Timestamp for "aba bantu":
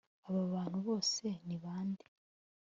0.27-0.77